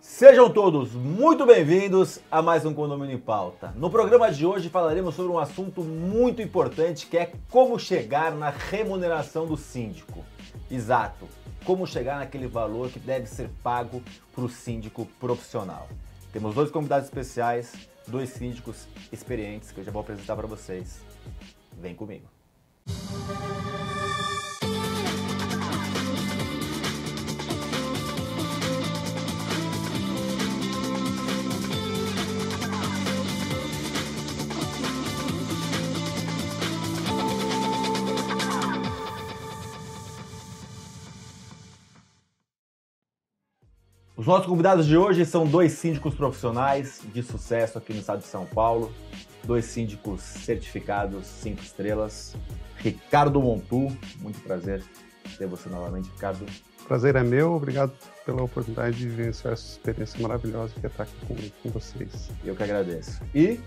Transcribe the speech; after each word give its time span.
Sejam 0.00 0.48
todos 0.48 0.92
muito 0.92 1.44
bem-vindos 1.44 2.20
a 2.30 2.40
mais 2.40 2.64
um 2.64 2.72
Condomínio 2.72 3.16
em 3.16 3.20
Pauta. 3.20 3.70
No 3.76 3.90
programa 3.90 4.32
de 4.32 4.46
hoje 4.46 4.70
falaremos 4.70 5.14
sobre 5.14 5.30
um 5.30 5.38
assunto 5.38 5.82
muito 5.82 6.40
importante 6.40 7.06
que 7.06 7.18
é 7.18 7.30
como 7.50 7.78
chegar 7.78 8.32
na 8.32 8.48
remuneração 8.48 9.46
do 9.46 9.58
síndico. 9.58 10.24
Exato, 10.70 11.28
como 11.66 11.86
chegar 11.86 12.18
naquele 12.18 12.46
valor 12.46 12.88
que 12.88 12.98
deve 12.98 13.26
ser 13.26 13.50
pago 13.62 14.02
para 14.34 14.44
o 14.44 14.48
síndico 14.48 15.04
profissional. 15.20 15.86
Temos 16.32 16.54
dois 16.54 16.70
convidados 16.70 17.06
especiais, 17.06 17.74
dois 18.06 18.30
síndicos 18.30 18.88
experientes 19.12 19.70
que 19.70 19.80
eu 19.80 19.84
já 19.84 19.92
vou 19.92 20.00
apresentar 20.00 20.34
para 20.34 20.46
vocês. 20.46 21.02
Vem 21.78 21.94
comigo. 21.94 22.24
Os 22.86 23.59
nossos 44.30 44.46
convidados 44.46 44.86
de 44.86 44.96
hoje 44.96 45.26
são 45.26 45.44
dois 45.44 45.72
síndicos 45.72 46.14
profissionais 46.14 47.00
de 47.12 47.20
sucesso 47.20 47.78
aqui 47.78 47.92
no 47.92 47.98
estado 47.98 48.20
de 48.20 48.28
São 48.28 48.46
Paulo, 48.46 48.92
dois 49.42 49.64
síndicos 49.64 50.20
certificados 50.20 51.26
cinco 51.26 51.60
estrelas. 51.60 52.36
Ricardo 52.76 53.42
Montu, 53.42 53.88
muito 54.20 54.40
prazer 54.42 54.84
ter 55.36 55.48
você 55.48 55.68
novamente, 55.68 56.08
Ricardo. 56.10 56.46
Prazer 56.86 57.16
é 57.16 57.24
meu, 57.24 57.54
obrigado 57.54 57.92
pela 58.24 58.44
oportunidade 58.44 58.98
de 58.98 59.08
vivenciar 59.08 59.54
essa 59.54 59.66
experiência 59.66 60.20
maravilhosa 60.20 60.74
que 60.78 60.86
é 60.86 60.88
estar 60.88 61.02
aqui 61.02 61.26
com, 61.26 61.34
com 61.62 61.70
vocês. 61.70 62.30
Eu 62.44 62.54
que 62.54 62.62
agradeço. 62.62 63.20
E 63.34 63.58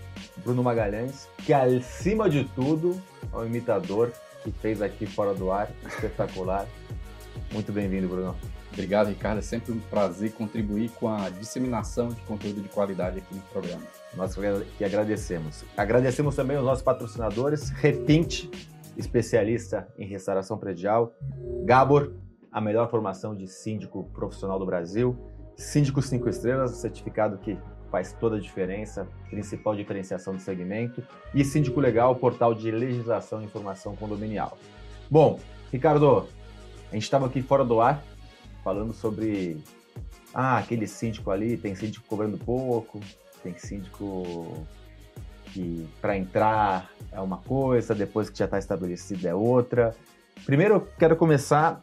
Bruno 0.42 0.62
Magalhães, 0.62 1.28
que 1.44 1.52
acima 1.52 2.30
de 2.30 2.44
tudo 2.54 2.98
é 3.30 3.36
um 3.36 3.44
imitador 3.44 4.10
que 4.42 4.50
fez 4.50 4.80
aqui 4.80 5.04
fora 5.04 5.34
do 5.34 5.52
ar, 5.52 5.70
espetacular. 5.86 6.66
Muito 7.52 7.70
bem-vindo, 7.70 8.08
Bruno. 8.08 8.34
Obrigado, 8.74 9.06
Ricardo. 9.08 9.38
É 9.38 9.42
sempre 9.42 9.72
um 9.72 9.78
prazer 9.78 10.32
contribuir 10.32 10.90
com 10.90 11.08
a 11.08 11.30
disseminação 11.30 12.08
de 12.08 12.20
conteúdo 12.22 12.60
de 12.60 12.68
qualidade 12.68 13.18
aqui 13.18 13.34
no 13.34 13.40
programa. 13.42 13.82
Nós 14.16 14.36
que 14.76 14.84
agradecemos. 14.84 15.64
Agradecemos 15.76 16.34
também 16.34 16.56
os 16.56 16.64
nossos 16.64 16.82
patrocinadores, 16.82 17.70
Repinte, 17.70 18.50
especialista 18.96 19.86
em 19.96 20.06
restauração 20.06 20.58
predial, 20.58 21.14
Gabor, 21.64 22.14
a 22.50 22.60
melhor 22.60 22.90
formação 22.90 23.34
de 23.34 23.46
síndico 23.46 24.04
profissional 24.12 24.58
do 24.58 24.66
Brasil, 24.66 25.16
Síndico 25.56 26.02
5 26.02 26.28
Estrelas, 26.28 26.72
certificado 26.72 27.38
que 27.38 27.56
faz 27.92 28.12
toda 28.12 28.36
a 28.36 28.40
diferença, 28.40 29.06
principal 29.30 29.76
diferenciação 29.76 30.34
do 30.34 30.40
segmento, 30.40 31.00
e 31.32 31.44
Síndico 31.44 31.78
Legal, 31.78 32.16
portal 32.16 32.52
de 32.52 32.72
legislação 32.72 33.40
e 33.40 33.44
informação 33.44 33.94
condominial. 33.94 34.58
Bom, 35.08 35.38
Ricardo, 35.72 36.26
a 36.90 36.94
gente 36.94 37.04
estava 37.04 37.26
aqui 37.26 37.40
fora 37.40 37.64
do 37.64 37.80
ar 37.80 38.02
falando 38.64 38.94
sobre 38.94 39.62
ah, 40.32 40.56
aquele 40.56 40.86
síndico 40.86 41.30
ali, 41.30 41.56
tem 41.56 41.74
síndico 41.74 42.06
cobrando 42.08 42.38
pouco, 42.38 42.98
tem 43.42 43.56
síndico 43.58 44.66
que 45.52 45.86
para 46.00 46.16
entrar 46.16 46.90
é 47.12 47.20
uma 47.20 47.36
coisa, 47.36 47.94
depois 47.94 48.30
que 48.30 48.38
já 48.38 48.46
está 48.46 48.58
estabelecido 48.58 49.28
é 49.28 49.34
outra. 49.34 49.94
Primeiro 50.46 50.74
eu 50.74 50.80
quero 50.98 51.14
começar 51.14 51.80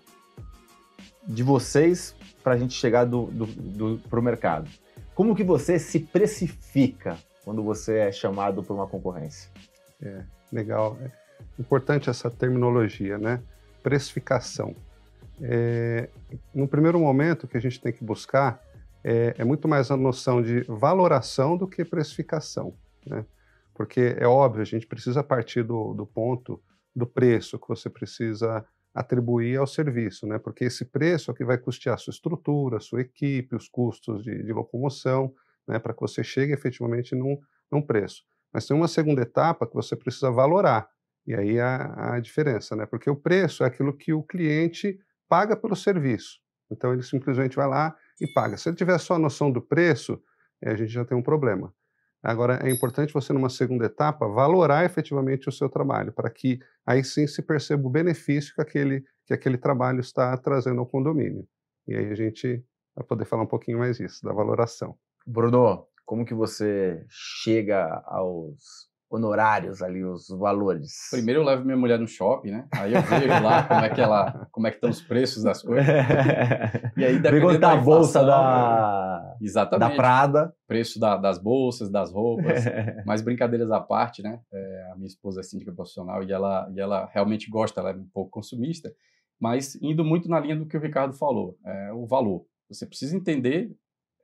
de 1.26 1.44
vocês 1.44 2.16
para 2.44 2.56
a 2.56 2.58
gente 2.58 2.74
chegar 2.74 3.06
do, 3.06 3.28
do, 3.28 3.46
do, 3.46 3.98
para 4.10 4.20
o 4.20 4.24
mercado. 4.24 4.70
Como 5.14 5.36
que 5.36 5.44
você 5.44 5.78
se 5.78 6.00
precifica 6.00 7.18
quando 7.46 7.64
você 7.64 8.00
é 8.00 8.12
chamado 8.12 8.64
por 8.64 8.74
uma 8.74 8.88
concorrência? 8.88 9.52
É, 10.02 10.24
legal. 10.52 10.98
É 11.00 11.12
importante 11.60 12.10
essa 12.10 12.30
terminologia, 12.30 13.18
né? 13.20 13.40
Precificação. 13.84 14.76
É, 15.44 16.10
no 16.54 16.68
primeiro 16.68 17.00
momento, 17.00 17.44
o 17.44 17.48
que 17.48 17.58
a 17.58 17.62
gente 17.62 17.82
tem 17.82 17.92
que 17.92 18.04
buscar 18.04 18.62
é, 19.04 19.34
é, 19.38 19.44
muito 19.44 19.68
mais 19.68 19.90
a 19.90 19.98
noção 19.98 20.42
de 20.42 20.62
valoração 20.62 21.58
do 21.58 21.68
que 21.68 21.84
precificação, 21.84 22.76
né? 23.06 23.26
Porque 23.74 24.16
é 24.18 24.28
óbvio, 24.28 24.62
a 24.62 24.66
gente 24.66 24.86
precisa 24.86 25.24
partir 25.24 25.64
do, 25.64 25.94
do 25.94 26.06
ponto 26.06 26.62
do 26.96 27.08
preço 27.08 27.58
que 27.58 27.68
você 27.68 27.90
precisa 27.90 28.64
atribuir 28.94 29.58
ao 29.58 29.66
serviço, 29.66 30.28
né? 30.28 30.38
Porque 30.38 30.66
esse 30.66 30.86
preço 30.86 31.32
é 31.32 31.34
que 31.34 31.44
vai 31.44 31.58
custear 31.58 31.96
a 31.96 31.98
sua 31.98 32.12
estrutura, 32.12 32.78
a 32.78 32.82
sua 32.82 33.02
equipe, 33.02 33.56
os 33.56 33.68
custos 33.68 34.24
de, 34.24 34.44
de 34.44 34.54
locomoção, 34.54 35.34
né? 35.68 35.80
Para 35.80 35.94
que 35.94 36.02
você 36.02 36.24
chegue 36.24 36.54
efetivamente 36.54 37.16
num, 37.16 37.40
num 37.72 37.82
preço. 37.82 38.24
Mas 38.54 38.68
tem 38.68 38.76
uma 38.76 38.88
segunda 38.88 39.22
etapa 39.22 39.66
que 39.66 39.74
você 39.74 39.96
precisa 39.96 40.30
valorar, 40.30 40.90
e 41.26 41.34
aí 41.34 41.60
a, 41.60 42.16
a 42.16 42.20
diferença, 42.20 42.76
né? 42.76 42.86
Porque 42.86 43.10
o 43.10 43.16
preço 43.16 43.64
é 43.64 43.68
aquilo 43.68 43.96
que 43.96 44.14
o 44.14 44.22
cliente 44.22 45.00
paga 45.32 45.56
pelo 45.56 45.78
serviço. 45.78 46.42
Então 46.70 46.92
ele 46.92 47.04
simplesmente 47.04 47.56
vai 47.56 47.66
lá 47.66 47.96
e 48.20 48.28
paga. 48.28 48.58
Se 48.58 48.68
ele 48.68 48.76
tiver 48.76 48.98
só 48.98 49.14
a 49.14 49.20
noção 49.20 49.50
do 49.50 49.62
preço, 49.62 50.22
a 50.62 50.76
gente 50.76 50.92
já 50.92 51.06
tem 51.06 51.18
um 51.18 51.24
problema. 51.24 51.74
Agora 52.22 52.60
é 52.62 52.70
importante 52.70 53.14
você 53.14 53.32
numa 53.32 53.50
segunda 53.50 53.86
etapa 53.86 54.28
valorar 54.28 54.84
efetivamente 54.84 55.48
o 55.48 55.52
seu 55.52 55.70
trabalho, 55.70 56.12
para 56.12 56.30
que 56.30 56.60
aí 56.86 57.02
sim 57.02 57.26
se 57.28 57.42
perceba 57.42 57.88
o 57.88 57.90
benefício 57.90 58.54
que 58.54 58.62
aquele 58.62 59.06
que 59.26 59.34
aquele 59.34 59.58
trabalho 59.58 60.02
está 60.02 60.36
trazendo 60.36 60.82
ao 60.82 60.86
condomínio. 60.86 61.48
E 61.88 61.96
aí 61.96 62.12
a 62.12 62.16
gente 62.16 62.62
vai 62.94 63.06
poder 63.06 63.24
falar 63.24 63.44
um 63.44 63.48
pouquinho 63.48 63.80
mais 63.80 63.98
disso, 63.98 64.26
da 64.26 64.34
valoração. 64.34 64.98
Bruno, 65.26 65.88
como 66.06 66.26
que 66.26 66.34
você 66.34 67.06
chega 67.10 68.04
aos 68.06 68.91
honorários 69.12 69.82
ali, 69.82 70.04
os 70.04 70.30
valores? 70.30 71.10
Primeiro 71.12 71.42
eu 71.42 71.46
levo 71.46 71.66
minha 71.66 71.78
mulher 71.78 72.00
no 72.00 72.08
shopping, 72.08 72.52
né? 72.52 72.68
Aí 72.74 72.94
eu 72.94 73.02
vejo 73.02 73.44
lá 73.44 73.64
como 73.64 73.86
é 73.86 73.90
que 73.90 74.02
ela, 74.02 74.48
como 74.52 74.68
é 74.68 74.72
que 74.72 74.78
estão 74.78 74.90
os 74.90 75.02
preços 75.02 75.44
das 75.44 75.62
coisas. 75.62 75.86
e 76.96 77.04
aí 77.04 77.20
dependendo 77.20 77.60
da, 77.60 77.76
bolsa 77.76 78.24
da 78.24 79.36
exatamente, 79.42 79.90
da 79.90 79.96
Prada, 79.96 80.54
preço 80.66 81.00
da, 81.00 81.18
das 81.18 81.38
bolsas, 81.38 81.92
das 81.92 82.12
roupas, 82.12 82.64
mas 83.06 83.22
brincadeiras 83.22 83.70
à 83.70 83.82
parte, 83.82 84.24
né? 84.24 84.40
É, 84.54 84.90
a 84.94 84.96
minha 84.96 85.08
esposa 85.08 85.42
é 85.42 85.44
síndica 85.44 85.74
profissional 85.74 86.24
e 86.24 86.32
ela 86.32 86.72
e 86.74 86.80
ela 86.80 87.10
realmente 87.14 87.50
gosta, 87.50 87.82
ela 87.82 87.92
é 87.92 87.96
um 87.96 88.08
pouco 88.14 88.32
consumista, 88.32 88.94
mas 89.40 89.76
indo 89.82 90.06
muito 90.06 90.30
na 90.30 90.40
linha 90.40 90.56
do 90.56 90.66
que 90.66 90.78
o 90.78 90.82
Ricardo 90.82 91.14
falou, 91.14 91.58
é, 91.66 91.92
o 91.92 92.06
valor. 92.06 92.46
Você 92.70 92.86
precisa 92.86 93.18
entender 93.18 93.76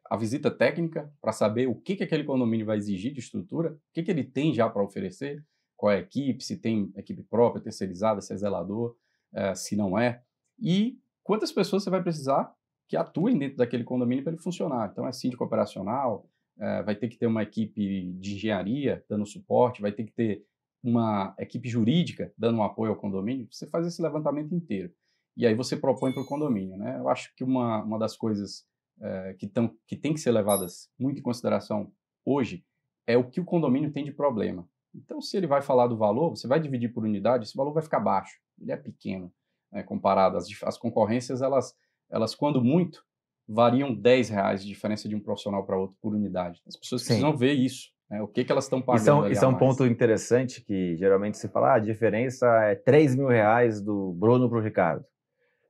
a 0.09 0.17
visita 0.17 0.49
técnica 0.49 1.11
para 1.21 1.31
saber 1.31 1.67
o 1.67 1.75
que, 1.75 1.95
que 1.95 2.03
aquele 2.03 2.23
condomínio 2.23 2.65
vai 2.65 2.77
exigir 2.77 3.13
de 3.13 3.19
estrutura, 3.19 3.71
o 3.71 3.79
que, 3.93 4.03
que 4.03 4.11
ele 4.11 4.23
tem 4.23 4.53
já 4.53 4.69
para 4.69 4.83
oferecer, 4.83 5.43
qual 5.75 5.91
é 5.91 5.97
a 5.97 5.99
equipe, 5.99 6.43
se 6.43 6.57
tem 6.57 6.91
equipe 6.95 7.23
própria, 7.23 7.61
terceirizada, 7.61 8.21
se 8.21 8.33
é 8.33 8.37
zelador, 8.37 8.95
é, 9.33 9.53
se 9.53 9.75
não 9.75 9.97
é, 9.97 10.21
e 10.59 10.99
quantas 11.23 11.51
pessoas 11.51 11.83
você 11.83 11.89
vai 11.89 12.01
precisar 12.01 12.53
que 12.87 12.95
atuem 12.95 13.37
dentro 13.37 13.57
daquele 13.57 13.83
condomínio 13.83 14.23
para 14.23 14.33
ele 14.33 14.41
funcionar. 14.41 14.89
Então, 14.91 15.05
é 15.05 15.11
síndico 15.11 15.43
operacional, 15.43 16.27
é, 16.57 16.81
vai 16.83 16.95
ter 16.95 17.09
que 17.09 17.17
ter 17.17 17.27
uma 17.27 17.43
equipe 17.43 18.13
de 18.13 18.35
engenharia 18.35 19.03
dando 19.09 19.25
suporte, 19.25 19.81
vai 19.81 19.91
ter 19.91 20.05
que 20.05 20.13
ter 20.13 20.45
uma 20.81 21.35
equipe 21.37 21.67
jurídica 21.67 22.31
dando 22.37 22.59
um 22.59 22.63
apoio 22.63 22.91
ao 22.91 22.97
condomínio. 22.97 23.47
Você 23.51 23.67
faz 23.67 23.85
esse 23.85 24.01
levantamento 24.01 24.55
inteiro. 24.55 24.91
E 25.35 25.45
aí 25.45 25.53
você 25.53 25.75
propõe 25.75 26.13
para 26.13 26.23
o 26.23 26.25
condomínio. 26.25 26.77
Né? 26.77 26.97
Eu 26.97 27.09
acho 27.09 27.35
que 27.35 27.43
uma, 27.43 27.83
uma 27.83 27.99
das 27.99 28.15
coisas 28.15 28.65
é, 29.01 29.35
que, 29.37 29.47
tão, 29.47 29.75
que 29.85 29.95
tem 29.95 30.13
que 30.13 30.19
ser 30.19 30.31
levadas 30.31 30.89
muito 30.97 31.19
em 31.19 31.23
consideração 31.23 31.91
hoje 32.25 32.65
é 33.05 33.17
o 33.17 33.23
que 33.23 33.39
o 33.39 33.45
condomínio 33.45 33.91
tem 33.91 34.03
de 34.03 34.11
problema. 34.11 34.67
Então, 34.93 35.21
se 35.21 35.37
ele 35.37 35.47
vai 35.47 35.61
falar 35.61 35.87
do 35.87 35.97
valor, 35.97 36.31
você 36.31 36.47
vai 36.47 36.59
dividir 36.59 36.91
por 36.91 37.03
unidade, 37.03 37.45
esse 37.45 37.55
valor 37.55 37.71
vai 37.71 37.83
ficar 37.83 37.99
baixo, 37.99 38.39
ele 38.59 38.71
é 38.71 38.77
pequeno, 38.77 39.31
né, 39.71 39.83
comparado 39.83 40.37
às 40.37 40.47
as 40.63 40.77
concorrências, 40.77 41.41
elas, 41.41 41.75
elas, 42.09 42.33
quando 42.33 42.63
muito, 42.63 43.03
variam 43.47 43.93
10 43.93 44.29
reais 44.29 44.61
de 44.61 44.67
diferença 44.67 45.07
de 45.07 45.15
um 45.15 45.19
profissional 45.19 45.65
para 45.65 45.77
outro 45.77 45.95
por 46.01 46.13
unidade. 46.13 46.61
As 46.67 46.75
pessoas 46.75 47.01
Sim. 47.01 47.07
precisam 47.07 47.37
ver 47.37 47.53
isso, 47.53 47.91
né, 48.09 48.21
o 48.21 48.27
que, 48.27 48.43
que 48.43 48.51
elas 48.51 48.65
estão 48.65 48.81
pagando. 48.81 49.01
Isso 49.01 49.09
é, 49.09 49.13
um, 49.13 49.27
isso 49.27 49.45
é 49.45 49.47
um 49.47 49.57
ponto 49.57 49.85
interessante 49.85 50.61
que 50.61 50.97
geralmente 50.97 51.37
se 51.37 51.47
fala, 51.47 51.73
ah, 51.73 51.75
a 51.75 51.79
diferença 51.79 52.47
é 52.63 52.75
3 52.75 53.15
mil 53.15 53.27
reais 53.27 53.81
do 53.81 54.13
Bruno 54.13 54.49
para 54.49 54.57
o 54.57 54.61
Ricardo. 54.61 55.05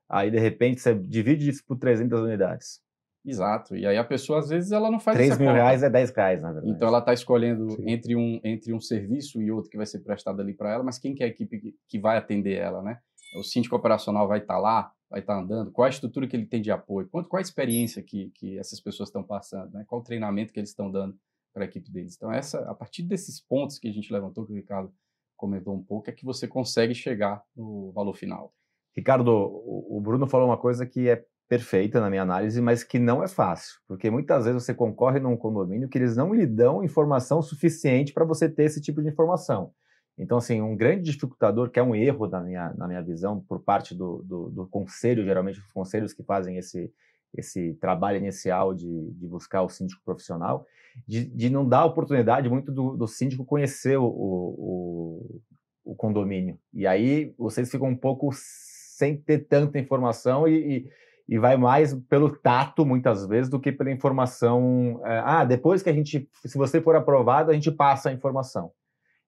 Aí, 0.10 0.32
de 0.32 0.40
repente, 0.40 0.80
você 0.80 0.96
divide 0.96 1.50
isso 1.50 1.66
por 1.66 1.78
300 1.78 2.22
unidades. 2.22 2.82
Exato. 3.28 3.76
E 3.76 3.86
aí 3.86 3.98
a 3.98 4.04
pessoa, 4.06 4.40
às 4.40 4.48
vezes, 4.48 4.72
ela 4.72 4.90
não 4.90 5.02
faz 5.02 5.18
3 5.18 5.38
mil 5.38 5.50
conta. 5.50 5.54
reais 5.54 5.84
é 5.84 5.90
10 5.90 6.12
reais, 6.12 6.42
na 6.42 6.54
verdade. 6.54 6.74
Então 6.74 6.88
ela 6.88 7.00
está 7.00 7.14
escolhendo 7.14 7.76
entre 7.86 8.16
um, 8.16 8.40
entre 8.42 8.74
um 8.74 8.80
serviço 8.80 9.42
e 9.42 9.52
outro 9.52 9.70
que 9.70 9.76
vai 9.76 9.86
ser 9.86 10.00
prestado 10.00 10.42
ali 10.42 10.54
para 10.54 10.74
ela, 10.74 10.84
mas 10.84 10.98
quem 10.98 11.14
que 11.14 11.22
é 11.22 11.26
a 11.26 11.30
equipe 11.30 11.60
que, 11.60 11.76
que 11.90 12.00
vai 12.00 12.18
atender 12.18 12.58
ela, 12.58 12.82
né? 12.82 13.00
O 13.38 13.44
síndico 13.44 13.76
operacional 13.76 14.30
vai 14.30 14.40
estar 14.40 14.54
tá 14.54 14.60
lá, 14.60 14.92
vai 15.10 15.20
estar 15.20 15.36
tá 15.36 15.42
andando, 15.42 15.72
qual 15.72 15.86
a 15.86 15.90
estrutura 15.90 16.26
que 16.26 16.38
ele 16.38 16.46
tem 16.46 16.62
de 16.62 16.72
apoio, 16.72 17.10
quanto, 17.10 17.28
qual 17.28 17.40
a 17.40 17.42
experiência 17.42 18.02
que, 18.02 18.32
que 18.34 18.58
essas 18.58 18.80
pessoas 18.80 19.10
estão 19.10 19.22
passando, 19.22 19.74
né? 19.74 19.84
qual 19.86 20.00
o 20.00 20.04
treinamento 20.04 20.54
que 20.54 20.60
eles 20.60 20.70
estão 20.70 20.90
dando 20.90 21.18
para 21.54 21.64
a 21.64 21.68
equipe 21.68 21.92
deles. 21.92 22.16
Então, 22.16 22.32
essa, 22.32 22.60
a 22.70 22.74
partir 22.74 23.04
desses 23.04 23.42
pontos 23.42 23.78
que 23.78 23.90
a 23.90 23.92
gente 23.92 24.14
levantou, 24.14 24.46
que 24.46 24.54
o 24.54 24.56
Ricardo 24.56 24.94
comentou 25.36 25.76
um 25.76 25.84
pouco, 25.84 26.10
é 26.10 26.14
que 26.14 26.24
você 26.24 26.48
consegue 26.48 26.96
chegar 26.96 27.44
no 27.56 27.92
valor 27.92 28.14
final. 28.14 28.54
Ricardo, 28.96 29.30
o 29.30 30.00
Bruno 30.02 30.26
falou 30.26 30.48
uma 30.48 30.58
coisa 30.58 30.86
que 30.86 31.08
é 31.08 31.24
perfeita 31.48 32.02
na 32.02 32.10
minha 32.10 32.22
análise, 32.22 32.62
mas 32.62 32.84
que 32.84 33.00
não 33.00 33.24
é 33.24 33.28
fácil, 33.28 33.80
porque 33.88 34.10
muitas 34.10 34.46
vezes 34.46 34.64
você 34.64 34.74
concorre 34.74 35.20
num 35.20 35.38
condomínio 35.38 35.88
que 35.88 35.98
eles 35.98 36.16
não 36.16 36.34
lhe 36.34 36.46
dão 36.46 36.84
informação 36.84 37.42
suficiente 37.42 38.14
para 38.14 38.26
você 38.26 38.50
ter 38.50 38.64
esse 38.64 38.82
tipo 38.82 39.02
de 39.02 39.08
informação. 39.08 39.72
Então, 40.18 40.40
assim, 40.40 40.62
um 40.62 40.76
grande 40.76 41.04
dificultador, 41.04 41.70
que 41.70 41.80
é 41.80 41.84
um 41.84 41.94
erro 41.96 42.28
na 42.28 42.42
minha, 42.42 42.74
na 42.74 42.88
minha 42.88 43.02
visão, 43.02 43.40
por 43.40 43.62
parte 43.62 43.94
do, 43.94 44.24
do, 44.24 44.50
do 44.50 44.68
conselho, 44.68 45.24
geralmente 45.24 45.60
os 45.60 45.72
conselhos 45.72 46.12
que 46.12 46.24
fazem 46.24 46.58
esse, 46.58 46.92
esse 47.36 47.76
trabalho 47.76 48.18
inicial 48.18 48.74
de, 48.74 49.12
de 49.12 49.28
buscar 49.28 49.62
o 49.62 49.70
síndico 49.70 50.02
profissional, 50.04 50.66
de, 51.08 51.26
de 51.26 51.50
não 51.50 51.68
dar 51.68 51.86
oportunidade 51.86 52.50
muito 52.50 52.72
do, 52.72 52.98
do 52.98 53.08
síndico 53.08 53.46
conhecer 53.46 53.98
o, 53.98 54.06
o, 54.06 55.42
o, 55.86 55.96
condomínio. 55.96 56.58
E 56.74 56.88
aí 56.88 57.34
vocês 57.38 57.70
ficam 57.70 57.88
um 57.88 57.96
pouco 57.96 58.32
sem 58.34 59.16
ter 59.16 59.48
tanta 59.48 59.78
informação 59.78 60.48
e, 60.48 60.78
e 60.78 60.92
e 61.28 61.38
vai 61.38 61.58
mais 61.58 61.94
pelo 61.94 62.30
tato, 62.30 62.86
muitas 62.86 63.26
vezes, 63.28 63.50
do 63.50 63.60
que 63.60 63.72
pela 63.72 63.92
informação. 63.92 65.02
É, 65.04 65.22
ah, 65.26 65.44
depois 65.44 65.84
que 65.84 65.90
a 65.90 65.94
gente, 65.94 66.30
se 66.46 66.58
você 66.58 66.80
for 66.82 66.96
aprovado, 66.96 67.52
a 67.52 67.54
gente 67.54 67.72
passa 67.72 68.10
a 68.10 68.14
informação. 68.14 68.72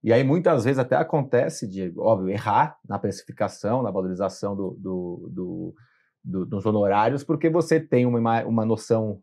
E 0.01 0.13
aí, 0.13 0.23
muitas 0.23 0.63
vezes, 0.63 0.79
até 0.79 0.95
acontece 0.95 1.67
de, 1.67 1.93
óbvio, 1.97 2.29
errar 2.29 2.77
na 2.87 2.97
precificação, 2.97 3.83
na 3.83 3.91
valorização 3.91 4.55
do, 4.55 4.77
do, 4.79 5.29
do, 5.29 5.75
do 6.23 6.45
dos 6.45 6.65
honorários, 6.65 7.21
porque 7.21 7.49
você 7.49 7.81
tem 7.81 8.05
uma, 8.05 8.45
uma 8.45 8.65
noção 8.65 9.21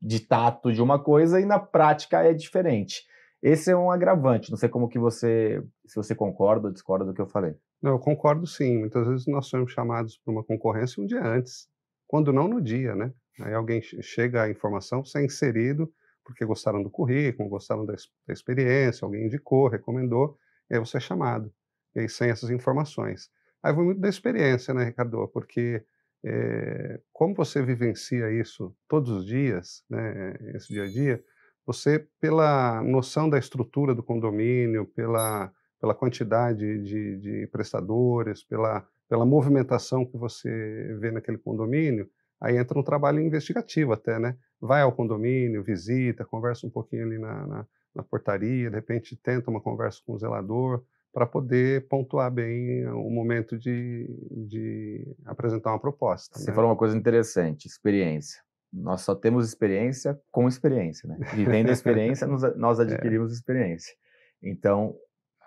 de 0.00 0.20
tato 0.20 0.72
de 0.72 0.80
uma 0.80 1.00
coisa 1.00 1.40
e 1.40 1.44
na 1.44 1.58
prática 1.58 2.22
é 2.22 2.32
diferente. 2.32 3.02
Esse 3.42 3.72
é 3.72 3.76
um 3.76 3.90
agravante. 3.90 4.52
Não 4.52 4.56
sei 4.56 4.68
como 4.68 4.88
que 4.88 5.00
você, 5.00 5.60
se 5.84 5.96
você 5.96 6.14
concorda 6.14 6.68
ou 6.68 6.72
discorda 6.72 7.04
do 7.04 7.12
que 7.12 7.20
eu 7.20 7.26
falei. 7.26 7.56
Não, 7.82 7.92
eu 7.92 7.98
concordo 7.98 8.46
sim. 8.46 8.78
Muitas 8.78 9.04
vezes 9.08 9.26
nós 9.26 9.46
somos 9.46 9.72
chamados 9.72 10.16
para 10.16 10.32
uma 10.32 10.44
concorrência 10.44 11.02
um 11.02 11.06
dia 11.06 11.24
antes 11.24 11.71
quando 12.12 12.30
não 12.30 12.46
no 12.46 12.60
dia, 12.60 12.94
né? 12.94 13.10
Aí 13.40 13.54
alguém 13.54 13.80
chega 13.80 14.42
a 14.42 14.50
informação, 14.50 15.02
você 15.02 15.20
é 15.20 15.24
inserido 15.24 15.90
porque 16.22 16.44
gostaram 16.44 16.82
do 16.82 16.90
currículo, 16.90 17.48
gostaram 17.48 17.86
da, 17.86 17.94
da 18.26 18.34
experiência, 18.34 19.06
alguém 19.06 19.24
indicou, 19.24 19.66
recomendou, 19.66 20.36
e 20.68 20.74
aí 20.74 20.78
você 20.78 20.98
é 20.98 21.00
chamado. 21.00 21.50
E 21.96 22.00
aí 22.00 22.10
sem 22.10 22.28
essas 22.28 22.50
informações. 22.50 23.30
Aí 23.62 23.72
vai 23.72 23.82
muito 23.82 23.98
da 23.98 24.10
experiência, 24.10 24.74
né, 24.74 24.84
Ricardo? 24.84 25.26
Porque 25.28 25.82
é, 26.22 27.00
como 27.14 27.34
você 27.34 27.62
vivencia 27.62 28.30
isso 28.30 28.76
todos 28.86 29.10
os 29.10 29.24
dias, 29.24 29.82
né, 29.88 30.34
esse 30.54 30.68
dia 30.68 30.84
a 30.84 30.88
dia, 30.88 31.24
você, 31.64 32.06
pela 32.20 32.82
noção 32.82 33.26
da 33.30 33.38
estrutura 33.38 33.94
do 33.94 34.02
condomínio, 34.02 34.84
pela, 34.84 35.50
pela 35.80 35.94
quantidade 35.94 36.78
de, 36.82 37.16
de 37.16 37.46
prestadores, 37.46 38.44
pela 38.44 38.86
pela 39.12 39.26
movimentação 39.26 40.06
que 40.06 40.16
você 40.16 40.96
vê 40.98 41.10
naquele 41.10 41.36
condomínio, 41.36 42.08
aí 42.40 42.56
entra 42.56 42.78
um 42.78 42.82
trabalho 42.82 43.20
investigativo 43.20 43.92
até, 43.92 44.18
né? 44.18 44.38
Vai 44.58 44.80
ao 44.80 44.90
condomínio, 44.90 45.62
visita, 45.62 46.24
conversa 46.24 46.66
um 46.66 46.70
pouquinho 46.70 47.04
ali 47.04 47.18
na, 47.18 47.46
na, 47.46 47.66
na 47.94 48.02
portaria, 48.02 48.70
de 48.70 48.74
repente 48.74 49.14
tenta 49.14 49.50
uma 49.50 49.60
conversa 49.60 50.00
com 50.06 50.14
o 50.14 50.18
zelador, 50.18 50.82
para 51.12 51.26
poder 51.26 51.86
pontuar 51.88 52.30
bem 52.30 52.88
o 52.88 53.10
momento 53.10 53.58
de, 53.58 54.08
de 54.48 55.14
apresentar 55.26 55.72
uma 55.72 55.78
proposta. 55.78 56.38
Você 56.38 56.48
né? 56.48 56.54
falou 56.54 56.70
uma 56.70 56.76
coisa 56.78 56.96
interessante, 56.96 57.66
experiência. 57.66 58.40
Nós 58.72 59.02
só 59.02 59.14
temos 59.14 59.46
experiência 59.46 60.18
com 60.30 60.48
experiência, 60.48 61.06
né? 61.06 61.18
Vivendo 61.34 61.68
a 61.68 61.72
experiência, 61.72 62.26
nós 62.56 62.80
é. 62.80 62.82
adquirimos 62.84 63.30
é. 63.30 63.34
experiência. 63.34 63.94
Então, 64.42 64.96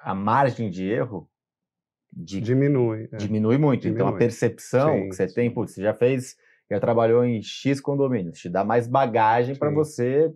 a 0.03 0.13
margem 0.13 0.69
de 0.69 0.87
erro 0.87 1.27
de, 2.15 2.39
diminui. 2.39 3.09
É. 3.11 3.17
Diminui 3.17 3.57
muito. 3.57 3.81
Diminui. 3.81 4.01
Então 4.01 4.15
a 4.15 4.17
percepção 4.17 4.93
sim, 4.93 5.09
que 5.09 5.15
você 5.15 5.27
sim. 5.27 5.35
tem, 5.35 5.51
putz, 5.51 5.73
você 5.73 5.81
já 5.81 5.93
fez, 5.93 6.37
já 6.69 6.79
trabalhou 6.79 7.25
em 7.25 7.41
X 7.41 7.81
condomínios, 7.81 8.39
te 8.39 8.49
dá 8.49 8.63
mais 8.63 8.87
bagagem 8.87 9.55
para 9.55 9.69
você. 9.69 10.33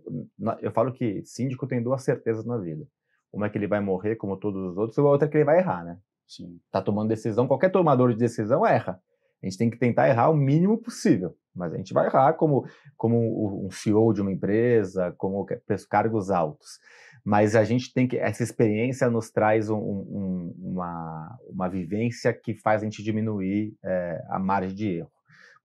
Eu 0.60 0.70
falo 0.72 0.92
que 0.92 1.22
síndico 1.24 1.66
tem 1.66 1.82
duas 1.82 2.02
certezas 2.02 2.44
na 2.44 2.58
vida. 2.58 2.86
Uma 3.32 3.46
é 3.46 3.48
que 3.50 3.56
ele 3.56 3.66
vai 3.66 3.80
morrer, 3.80 4.16
como 4.16 4.36
todos 4.36 4.72
os 4.72 4.76
outros, 4.76 4.98
e 4.98 5.00
a 5.00 5.04
outra 5.04 5.26
é 5.26 5.30
que 5.30 5.36
ele 5.36 5.44
vai 5.44 5.58
errar, 5.58 5.84
né? 5.84 5.98
Sim. 6.26 6.60
Tá 6.70 6.82
tomando 6.82 7.08
decisão, 7.08 7.46
qualquer 7.46 7.70
tomador 7.70 8.10
de 8.10 8.18
decisão 8.18 8.66
erra. 8.66 9.00
A 9.42 9.46
gente 9.46 9.56
tem 9.56 9.70
que 9.70 9.78
tentar 9.78 10.08
errar 10.08 10.28
o 10.28 10.36
mínimo 10.36 10.76
possível, 10.76 11.34
mas 11.54 11.72
a 11.72 11.76
gente 11.76 11.94
vai 11.94 12.06
errar 12.06 12.34
como, 12.34 12.66
como 12.96 13.64
um 13.64 13.70
CEO 13.70 14.12
de 14.12 14.20
uma 14.20 14.30
empresa, 14.30 15.14
como 15.16 15.46
cargos 15.88 16.30
altos 16.30 16.78
mas 17.24 17.54
a 17.54 17.64
gente 17.64 17.92
tem 17.92 18.08
que 18.08 18.16
essa 18.16 18.42
experiência 18.42 19.10
nos 19.10 19.30
traz 19.30 19.68
um, 19.68 19.78
um, 19.78 20.54
uma, 20.58 21.38
uma 21.48 21.68
vivência 21.68 22.32
que 22.32 22.54
faz 22.54 22.82
a 22.82 22.84
gente 22.84 23.02
diminuir 23.02 23.74
é, 23.84 24.22
a 24.30 24.38
margem 24.38 24.74
de 24.74 24.88
erro. 24.98 25.10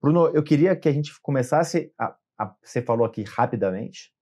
Bruno, 0.00 0.28
eu 0.28 0.42
queria 0.42 0.76
que 0.76 0.88
a 0.88 0.92
gente 0.92 1.12
começasse 1.22 1.92
a, 1.98 2.14
a 2.38 2.54
você 2.62 2.82
falou 2.82 3.06
aqui 3.06 3.24
rapidamente 3.26 4.12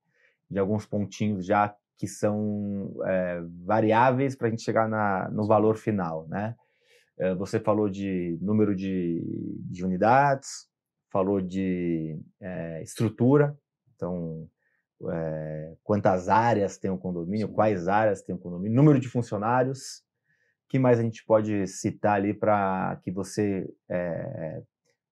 de 0.51 0.59
alguns 0.59 0.87
pontinhos 0.87 1.45
já 1.45 1.75
que 1.99 2.07
são 2.07 2.95
é, 3.07 3.41
variáveis 3.65 4.37
para 4.37 4.49
a 4.49 4.51
gente 4.51 4.63
chegar 4.63 4.89
na, 4.89 5.29
no 5.31 5.47
valor 5.47 5.77
final, 5.77 6.27
né? 6.29 6.55
É, 7.19 7.35
você 7.35 7.61
falou 7.61 7.89
de 7.89 8.37
número 8.41 8.75
de, 8.75 9.23
de 9.71 9.85
unidades, 9.85 10.69
falou 11.13 11.41
de 11.41 12.19
é, 12.41 12.83
estrutura, 12.83 13.57
então 13.95 14.49
é, 15.11 15.75
quantas 15.83 16.29
áreas 16.29 16.79
tem 16.79 16.91
o 16.91 16.99
condomínio, 16.99 17.49
Sim. 17.49 17.53
quais 17.53 17.89
áreas 17.89 18.23
tem 18.23 18.35
o 18.35 18.39
condomínio, 18.39 18.77
número 18.77 18.99
de 18.99 19.09
funcionários. 19.09 20.03
Que 20.69 20.79
mais 20.79 20.99
a 20.99 21.03
gente 21.03 21.25
pode 21.25 21.67
citar 21.67 22.17
ali 22.17 22.35
para 22.35 22.99
que 23.05 23.11
você 23.11 23.69
é, 23.89 24.63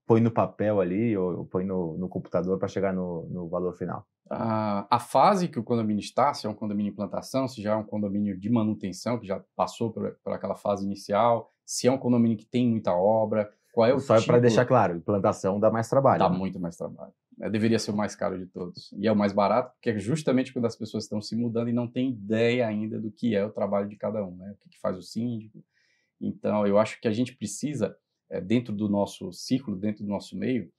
põe 0.06 0.20
no 0.20 0.30
papel 0.30 0.80
ali 0.80 1.16
ou, 1.16 1.44
põe 1.46 1.64
no, 1.64 1.96
no 1.96 2.08
computador 2.08 2.58
para 2.58 2.68
chegar 2.68 2.92
no, 2.92 3.28
no, 3.28 3.48
valor 3.48 3.74
final? 3.74 4.06
A, 4.30 4.86
a, 4.90 4.98
fase 4.98 5.48
que 5.48 5.58
o 5.58 5.64
condomínio 5.64 6.00
está, 6.00 6.32
se 6.34 6.46
é 6.46 6.50
um 6.50 6.54
condomínio 6.54 6.90
de 6.90 6.94
implantação, 6.94 7.46
se 7.46 7.62
já 7.62 7.72
é 7.72 7.76
um 7.76 7.84
condomínio 7.84 8.38
de 8.38 8.50
manutenção, 8.50 9.18
que 9.18 9.26
já 9.26 9.42
passou 9.54 9.92
por, 9.92 10.16
por 10.24 10.32
aquela 10.32 10.54
fase 10.54 10.84
inicial, 10.84 11.52
se 11.64 11.86
é 11.86 11.92
um 11.92 11.98
condomínio 11.98 12.36
que 12.36 12.46
tem 12.46 12.68
muita 12.68 12.92
obra, 12.94 13.50
qual 13.72 13.86
é 13.86 13.94
o 13.94 14.00
Só 14.00 14.16
tipo... 14.16 14.26
para 14.26 14.40
deixar 14.40 14.66
claro, 14.66 14.96
implantação 14.96 15.58
dá 15.58 15.70
mais 15.70 15.88
trabalho. 15.88 16.18
Dá 16.18 16.28
né? 16.28 16.36
muito 16.36 16.58
mais 16.60 16.76
trabalho. 16.76 17.12
É, 17.42 17.50
deveria 17.50 17.76
ser 17.76 17.90
o 17.90 17.96
mais 17.96 18.14
caro 18.14 18.38
de 18.38 18.46
todos. 18.46 18.92
E 18.92 19.08
é 19.08 19.10
o 19.10 19.16
mais 19.16 19.32
barato, 19.32 19.72
porque 19.74 19.90
é 19.90 19.98
justamente 19.98 20.52
quando 20.52 20.66
as 20.66 20.76
pessoas 20.76 21.02
estão 21.02 21.20
se 21.20 21.34
mudando 21.34 21.68
e 21.68 21.72
não 21.72 21.88
têm 21.88 22.10
ideia 22.10 22.68
ainda 22.68 23.00
do 23.00 23.10
que 23.10 23.34
é 23.34 23.44
o 23.44 23.50
trabalho 23.50 23.88
de 23.88 23.96
cada 23.96 24.24
um, 24.24 24.36
né? 24.36 24.52
O 24.52 24.56
que, 24.62 24.70
que 24.70 24.78
faz 24.78 24.96
o 24.96 25.02
síndico. 25.02 25.60
Então, 26.20 26.64
eu 26.64 26.78
acho 26.78 27.00
que 27.00 27.08
a 27.08 27.12
gente 27.12 27.34
precisa, 27.34 27.96
é, 28.30 28.40
dentro 28.40 28.72
do 28.72 28.88
nosso 28.88 29.32
círculo, 29.32 29.76
dentro 29.76 30.04
do 30.04 30.08
nosso 30.08 30.38
meio, 30.38 30.70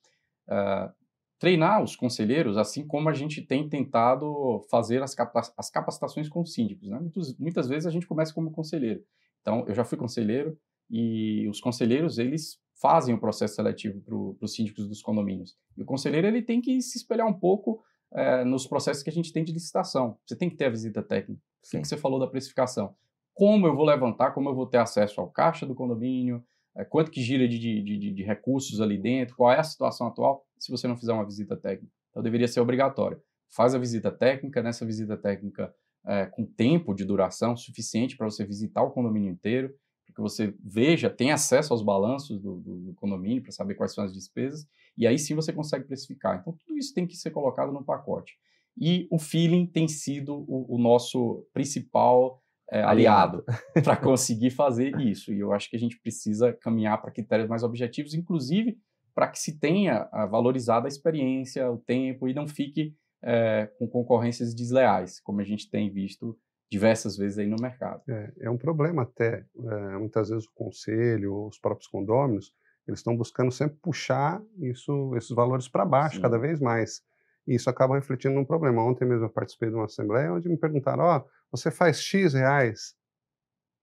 uh, 0.48 0.90
treinar 1.38 1.84
os 1.84 1.98
conselheiros, 1.98 2.56
assim 2.56 2.88
como 2.88 3.10
a 3.10 3.14
gente 3.14 3.42
tem 3.42 3.68
tentado 3.68 4.66
fazer 4.72 5.04
as, 5.04 5.14
as 5.58 5.70
capacitações 5.70 6.30
com 6.30 6.40
os 6.40 6.54
síndicos. 6.54 6.88
Né? 6.88 6.98
Muitas, 6.98 7.38
muitas 7.38 7.68
vezes 7.68 7.86
a 7.86 7.92
gente 7.92 8.08
começa 8.08 8.34
como 8.34 8.50
conselheiro. 8.52 9.04
Então, 9.42 9.66
eu 9.68 9.76
já 9.76 9.84
fui 9.84 9.98
conselheiro 9.98 10.58
e 10.90 11.46
os 11.50 11.60
conselheiros, 11.60 12.20
eles 12.20 12.63
fazem 12.84 13.16
o 13.16 13.18
processo 13.18 13.56
seletivo 13.56 14.02
para 14.02 14.46
os 14.46 14.54
síndicos 14.54 14.90
dos 14.90 15.02
condomínios. 15.02 15.56
E 15.78 15.82
o 15.82 15.86
conselheiro 15.86 16.28
ele 16.28 16.42
tem 16.42 16.60
que 16.60 16.82
se 16.82 16.98
espelhar 16.98 17.26
um 17.26 17.34
pouco 17.34 17.82
é, 18.14 18.44
nos 18.44 18.68
processos 18.68 19.02
que 19.02 19.10
a 19.10 19.14
gente 19.14 19.32
tem 19.32 19.42
de 19.42 19.54
licitação. 19.54 20.18
Você 20.26 20.36
tem 20.36 20.50
que 20.50 20.58
ter 20.58 20.66
a 20.66 20.70
visita 20.70 21.02
técnica. 21.02 21.42
O 21.42 21.70
que 21.80 21.88
você 21.88 21.96
falou 21.96 22.20
da 22.20 22.28
precificação? 22.28 22.94
Como 23.34 23.66
eu 23.66 23.74
vou 23.74 23.86
levantar, 23.86 24.32
como 24.32 24.50
eu 24.50 24.54
vou 24.54 24.68
ter 24.68 24.80
acesso 24.80 25.22
ao 25.22 25.30
caixa 25.30 25.66
do 25.66 25.74
condomínio, 25.74 26.44
é, 26.76 26.84
quanto 26.84 27.10
que 27.10 27.22
gira 27.22 27.48
de, 27.48 27.58
de, 27.58 27.82
de, 27.82 28.12
de, 28.12 28.24
recursos 28.24 28.82
ali 28.82 28.98
dentro, 28.98 29.38
qual 29.38 29.50
é 29.50 29.60
a 29.60 29.64
situação 29.64 30.08
atual, 30.08 30.46
se 30.60 30.70
você 30.70 30.86
não 30.86 30.98
fizer 30.98 31.14
uma 31.14 31.26
visita 31.26 31.56
técnica. 31.56 31.94
Então 32.10 32.22
deveria 32.22 32.50
ser 32.50 32.60
obrigatório. 32.60 33.18
Faz 33.50 33.74
a 33.74 33.80
visita 33.80 34.12
técnica, 34.12 34.62
nessa 34.62 34.86
visita 34.86 35.16
técnica 35.16 35.74
é, 36.06 36.26
com 36.26 36.46
tempo 36.46 36.94
de 36.94 37.06
duração 37.06 37.56
suficiente 37.56 38.18
para 38.18 38.30
você 38.30 38.44
visitar 38.44 38.84
o 38.84 38.92
condomínio 38.92 39.32
inteiro, 39.32 39.74
que 40.14 40.22
você 40.22 40.54
veja, 40.64 41.10
tenha 41.10 41.34
acesso 41.34 41.74
aos 41.74 41.82
balanços 41.82 42.40
do, 42.40 42.58
do, 42.60 42.80
do 42.80 42.94
condomínio 42.94 43.42
para 43.42 43.52
saber 43.52 43.76
quais 43.76 43.94
são 43.94 44.04
as 44.04 44.14
despesas, 44.14 44.68
e 44.98 45.08
aí 45.08 45.18
sim 45.18 45.36
você 45.36 45.52
consegue 45.52 45.86
precificar. 45.86 46.40
Então, 46.40 46.54
tudo 46.54 46.78
isso 46.78 46.94
tem 46.94 47.08
que 47.08 47.16
ser 47.16 47.32
colocado 47.32 47.72
no 47.72 47.84
pacote. 47.84 48.38
E 48.80 49.08
o 49.12 49.20
feeling 49.20 49.66
tem 49.66 49.88
sido 49.88 50.46
o, 50.48 50.76
o 50.76 50.78
nosso 50.78 51.46
principal 51.54 52.42
é, 52.72 52.82
aliado 52.82 53.44
para 53.84 53.96
conseguir 53.96 54.50
fazer 54.50 55.00
isso. 55.00 55.32
E 55.32 55.40
eu 55.40 55.52
acho 55.54 55.70
que 55.70 55.76
a 55.76 55.80
gente 55.80 56.00
precisa 56.00 56.54
caminhar 56.54 57.02
para 57.02 57.12
critérios 57.12 57.50
mais 57.50 57.64
objetivos, 57.64 58.14
inclusive 58.14 58.78
para 59.14 59.28
que 59.28 59.38
se 59.38 59.60
tenha 59.60 60.10
a 60.12 60.26
valorizada 60.26 60.88
a 60.88 60.90
experiência, 60.90 61.70
o 61.70 61.78
tempo, 61.78 62.28
e 62.28 62.34
não 62.34 62.48
fique 62.48 62.96
é, 63.24 63.70
com 63.78 63.88
concorrências 63.88 64.56
desleais, 64.56 65.20
como 65.20 65.40
a 65.40 65.44
gente 65.44 65.70
tem 65.70 65.90
visto 65.90 66.38
diversas 66.74 67.16
vezes 67.16 67.38
aí 67.38 67.46
no 67.46 67.62
mercado. 67.62 68.02
É, 68.10 68.34
é 68.42 68.50
um 68.50 68.58
problema 68.58 69.04
até, 69.04 69.46
é, 69.56 69.98
muitas 70.00 70.30
vezes 70.30 70.48
o 70.48 70.52
conselho, 70.56 71.46
os 71.46 71.60
próprios 71.60 71.88
condôminos, 71.88 72.52
eles 72.88 73.00
estão 73.00 73.16
buscando 73.16 73.52
sempre 73.52 73.78
puxar 73.80 74.42
isso, 74.58 75.16
esses 75.16 75.30
valores 75.30 75.68
para 75.68 75.86
baixo, 75.86 76.16
Sim. 76.16 76.24
cada 76.24 76.40
vez 76.40 76.60
mais. 76.60 77.04
E 77.46 77.54
isso 77.54 77.70
acaba 77.70 77.94
refletindo 77.94 78.34
num 78.34 78.44
problema. 78.44 78.84
Ontem 78.84 79.06
mesmo 79.06 79.26
eu 79.26 79.30
participei 79.30 79.70
de 79.70 79.76
uma 79.76 79.86
assembleia 79.86 80.34
onde 80.34 80.50
me 80.50 80.58
perguntaram, 80.58 81.04
ó, 81.04 81.20
oh, 81.20 81.30
você 81.52 81.70
faz 81.70 82.02
X 82.02 82.34
reais? 82.34 82.96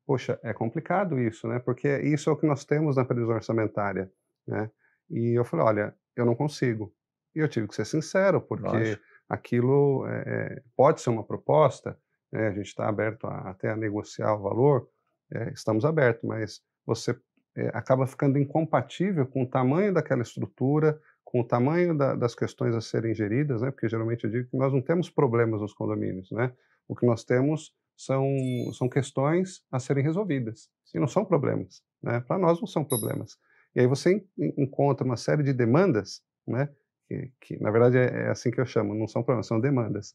Poxa, 0.04 0.40
é 0.42 0.52
complicado 0.52 1.20
isso, 1.20 1.46
né? 1.46 1.60
Porque 1.60 1.96
isso 2.00 2.28
é 2.28 2.32
o 2.32 2.36
que 2.36 2.46
nós 2.46 2.64
temos 2.64 2.96
na 2.96 3.04
previsão 3.04 3.36
orçamentária, 3.36 4.10
né? 4.44 4.68
E 5.08 5.38
eu 5.38 5.44
falei, 5.44 5.64
olha, 5.64 5.94
eu 6.16 6.26
não 6.26 6.34
consigo. 6.34 6.92
E 7.36 7.38
eu 7.38 7.48
tive 7.48 7.68
que 7.68 7.76
ser 7.76 7.84
sincero, 7.84 8.40
porque 8.40 8.66
Lógico. 8.66 9.02
aquilo 9.28 10.04
é, 10.08 10.60
pode 10.76 11.00
ser 11.00 11.10
uma 11.10 11.22
proposta, 11.22 11.96
né, 12.32 12.48
a 12.48 12.52
gente 12.52 12.66
está 12.66 12.88
aberto 12.88 13.26
a, 13.26 13.50
até 13.50 13.70
a 13.70 13.76
negociar 13.76 14.34
o 14.34 14.42
valor, 14.42 14.88
é, 15.32 15.50
estamos 15.52 15.84
abertos, 15.84 16.24
mas 16.24 16.60
você 16.84 17.16
é, 17.56 17.68
acaba 17.74 18.06
ficando 18.06 18.38
incompatível 18.38 19.26
com 19.26 19.42
o 19.42 19.46
tamanho 19.46 19.92
daquela 19.92 20.22
estrutura, 20.22 21.00
com 21.24 21.40
o 21.40 21.44
tamanho 21.44 21.96
da, 21.96 22.14
das 22.14 22.34
questões 22.34 22.74
a 22.74 22.80
serem 22.80 23.14
geridas, 23.14 23.62
né? 23.62 23.70
porque 23.70 23.88
geralmente 23.88 24.24
eu 24.24 24.30
digo 24.30 24.48
que 24.48 24.56
nós 24.56 24.72
não 24.72 24.82
temos 24.82 25.08
problemas 25.08 25.60
nos 25.60 25.72
condomínios, 25.72 26.30
né? 26.32 26.52
o 26.88 26.96
que 26.96 27.06
nós 27.06 27.24
temos 27.24 27.72
são, 27.96 28.26
são 28.72 28.88
questões 28.88 29.62
a 29.70 29.78
serem 29.78 30.02
resolvidas, 30.02 30.68
e 30.94 30.98
não 30.98 31.06
são 31.06 31.24
problemas, 31.24 31.82
né? 32.02 32.20
para 32.20 32.38
nós 32.38 32.60
não 32.60 32.66
são 32.66 32.84
problemas. 32.84 33.38
E 33.74 33.80
aí 33.80 33.86
você 33.86 34.24
encontra 34.36 35.04
uma 35.04 35.16
série 35.16 35.44
de 35.44 35.52
demandas, 35.52 36.20
né? 36.46 36.68
que, 37.06 37.32
que 37.40 37.62
na 37.62 37.70
verdade 37.70 37.98
é, 37.98 38.24
é, 38.24 38.28
assim 38.28 38.50
que 38.50 38.60
eu 38.60 38.66
chamo, 38.66 38.94
não 38.94 39.06
são 39.06 39.22
problemas, 39.22 39.46
são 39.46 39.60
demandas, 39.60 40.14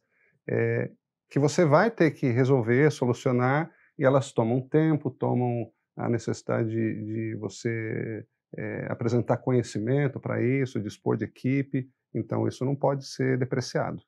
é, 0.50 0.91
que 1.29 1.39
você 1.39 1.65
vai 1.65 1.91
ter 1.91 2.12
que 2.12 2.29
resolver, 2.29 2.91
solucionar, 2.91 3.72
e 3.98 4.03
elas 4.03 4.32
tomam 4.32 4.62
tempo, 4.62 5.10
tomam 5.10 5.72
a 5.98 6.10
necessidade 6.10 6.70
de, 6.70 7.05
de 7.05 7.36
você 7.38 8.25
é, 8.58 8.88
apresentar 8.89 9.38
conhecimento 9.38 10.20
para 10.20 10.41
isso, 10.41 10.82
dispor 10.82 11.17
de 11.17 11.25
equipe. 11.25 11.89
Então, 12.13 12.48
isso 12.48 12.63
não 12.65 12.75
pode 12.75 13.05
ser 13.05 13.38
depreciado. 13.38 14.01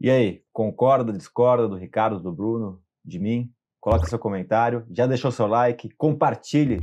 E 0.00 0.10
aí, 0.10 0.42
concorda, 0.52 1.12
discorda 1.12 1.68
do 1.68 1.76
Ricardo, 1.76 2.20
do 2.20 2.32
Bruno, 2.32 2.80
de 3.04 3.18
mim? 3.18 3.52
Coloque 3.80 4.08
seu 4.08 4.18
comentário, 4.18 4.84
já 4.90 5.06
deixou 5.06 5.30
seu 5.30 5.46
like, 5.46 5.88
compartilhe, 5.96 6.80